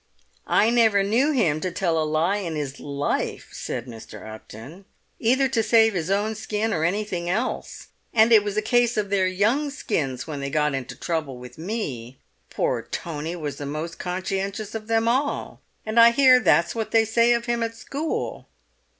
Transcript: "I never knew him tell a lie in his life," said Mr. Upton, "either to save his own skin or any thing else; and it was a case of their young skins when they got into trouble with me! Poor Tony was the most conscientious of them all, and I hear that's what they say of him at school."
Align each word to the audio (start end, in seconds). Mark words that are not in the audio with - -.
"I 0.47 0.71
never 0.71 1.03
knew 1.03 1.31
him 1.31 1.61
tell 1.61 2.01
a 2.01 2.03
lie 2.03 2.37
in 2.37 2.55
his 2.55 2.79
life," 2.79 3.49
said 3.51 3.85
Mr. 3.85 4.27
Upton, 4.33 4.85
"either 5.19 5.47
to 5.49 5.61
save 5.61 5.93
his 5.93 6.09
own 6.09 6.33
skin 6.33 6.73
or 6.73 6.83
any 6.83 7.03
thing 7.03 7.29
else; 7.29 7.89
and 8.11 8.31
it 8.31 8.43
was 8.43 8.57
a 8.57 8.63
case 8.63 8.97
of 8.97 9.11
their 9.11 9.27
young 9.27 9.69
skins 9.69 10.25
when 10.25 10.39
they 10.39 10.49
got 10.49 10.73
into 10.73 10.95
trouble 10.95 11.37
with 11.37 11.59
me! 11.59 12.17
Poor 12.49 12.81
Tony 12.89 13.35
was 13.35 13.57
the 13.57 13.67
most 13.67 13.99
conscientious 13.99 14.73
of 14.73 14.87
them 14.87 15.07
all, 15.07 15.61
and 15.85 15.99
I 15.99 16.09
hear 16.09 16.39
that's 16.39 16.73
what 16.73 16.89
they 16.89 17.05
say 17.05 17.33
of 17.33 17.45
him 17.45 17.61
at 17.61 17.75
school." 17.75 18.47